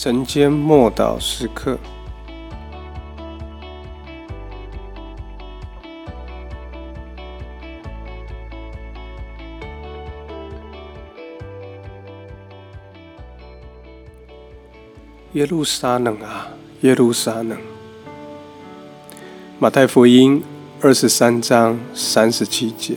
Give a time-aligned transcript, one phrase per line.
[0.00, 1.76] 晨间默祷时刻，
[15.32, 16.46] 耶路撒冷啊，
[16.82, 17.58] 耶路撒冷！
[19.58, 20.40] 马太福音
[20.80, 22.94] 二十三章三十七节：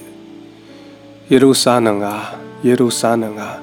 [1.29, 3.57] 耶路撒冷啊，耶路撒冷啊！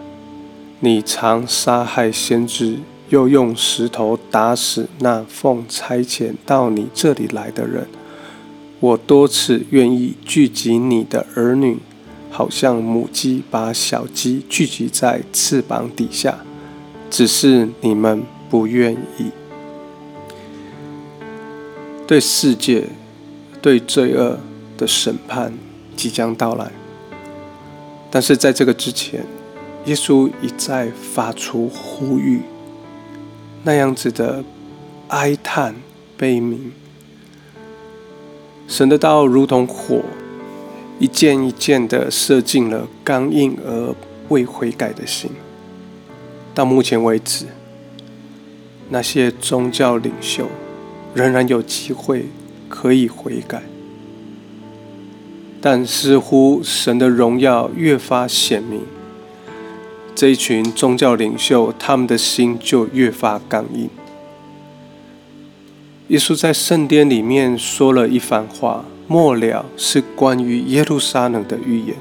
[0.81, 7.87] 你常杀害先知，又用石头打死那奉差遣到你这里来的人。
[8.81, 11.79] 我多次愿意聚集你的儿女，
[12.31, 16.39] 好像母鸡把小鸡聚集在翅膀底下，
[17.11, 18.23] 只是你们。
[18.51, 19.31] 不愿意
[22.07, 22.89] 对世界、
[23.61, 24.39] 对罪恶
[24.79, 25.53] 的审判
[25.95, 26.73] 即将到来，
[28.11, 29.27] 但是在这个之前，
[29.85, 32.41] 耶稣一再发出呼吁，
[33.65, 34.45] 那样子的
[35.09, 35.75] 哀叹
[36.17, 36.73] 悲鸣。
[38.67, 40.03] 神的道如同火，
[40.99, 43.95] 一件一件的射进了刚硬而
[44.29, 45.31] 未悔改的心。
[46.55, 47.47] 到目前为止。
[48.91, 50.47] 那些宗教领袖
[51.13, 52.25] 仍然有机会
[52.71, 53.63] 可以悔改，
[55.61, 58.81] 但似乎神的荣耀越发显明，
[60.19, 63.89] 这一群宗教领袖他们的心就越发刚硬。
[66.09, 71.95] 耶稣在圣殿里面说了一番话，末了是关于耶路撒冷的预言，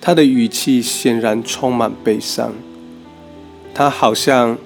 [0.00, 2.52] 他的语气显然充满悲伤。
[3.74, 4.56] 他好像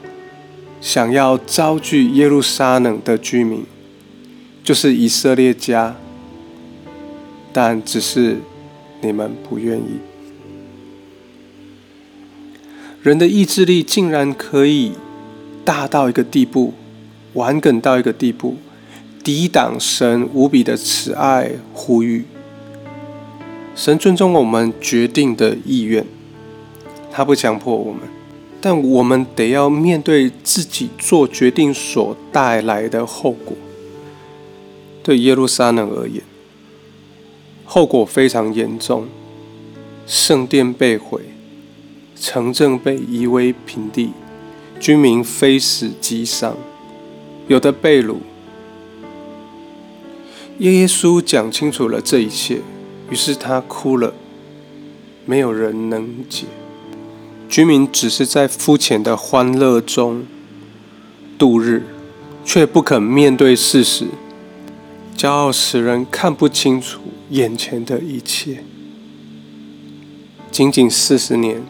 [0.82, 3.64] 想要招聚耶路撒冷的居民，
[4.62, 5.96] 就是以色列家，
[7.50, 8.42] 但只是
[9.00, 10.00] 你们不愿意。
[13.02, 14.92] 人的意志力竟然可以
[15.64, 16.74] 大到一个地步，
[17.34, 18.56] 顽梗到一个地步，
[19.22, 22.24] 抵挡神无比的慈爱呼吁。
[23.76, 26.04] 神尊重我们决定的意愿，
[27.12, 28.02] 他不强迫我们。
[28.60, 33.56] 但我们得要面对自己做决定所带来的后果。
[35.04, 36.20] 对耶路撒冷而言，
[37.64, 39.06] 后果非常严重：
[40.08, 41.20] 圣殿被毁，
[42.20, 44.10] 城镇被夷为平地，
[44.80, 46.56] 居民非死即伤，
[47.46, 48.16] 有的被掳。
[50.58, 52.60] 耶稣讲清楚了这一切，
[53.10, 54.12] 于是他哭了，
[55.24, 56.46] 没有人能解。
[57.48, 60.26] 居民只是在肤浅的欢乐中
[61.38, 61.84] 度日，
[62.44, 64.06] 却不肯面对事实。
[65.16, 67.00] 骄傲使人看不清楚
[67.30, 68.62] 眼前的一切。
[70.50, 71.62] 仅仅四十年，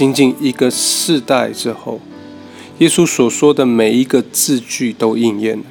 [0.00, 2.00] 仅仅一个世代之后，
[2.78, 5.64] 耶稣所说的每一个字句都应验了。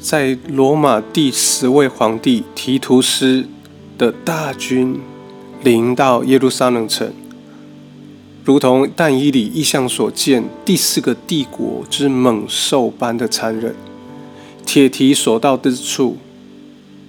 [0.00, 3.46] 在罗马第十位皇帝提图斯
[3.96, 4.98] 的大军
[5.62, 7.12] 临到耶路撒冷城。
[8.44, 13.72] 如同但以理意象所见，第四个帝国之猛兽般的残忍，
[14.66, 16.16] 铁蹄所到之处，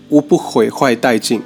[0.09, 1.41] 无不毁坏殆尽。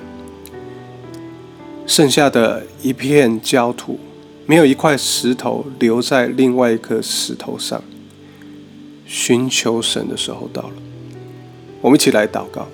[1.88, 3.97] 剩下的一片焦土，
[4.46, 7.82] 没有一块石头留在另外一颗石头上。
[9.08, 10.74] 寻求神的时候到了，
[11.82, 12.68] 我们一起来祷告：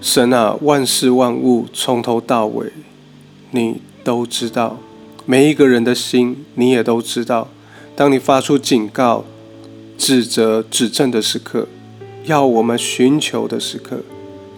[0.00, 2.72] 神啊，万事万物从头到尾，
[3.50, 4.78] 你都知道。
[5.26, 7.48] 每一个人的心，你也都知道。
[7.94, 9.24] 当你发出警告、
[9.98, 11.68] 指责、指正的时刻，
[12.24, 13.98] 要我们寻求的时刻，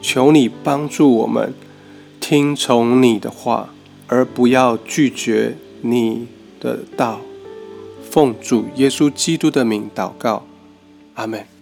[0.01, 1.53] 求你帮助我们
[2.21, 3.75] 听从你的话，
[4.09, 6.27] 而不要拒绝你
[6.59, 7.21] 的道。
[8.11, 10.45] 奉主耶稣基督的名祷告，
[11.15, 11.58] 阿门。